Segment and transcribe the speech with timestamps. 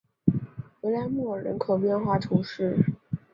[0.81, 2.75] 维莱莫尔人口变化图示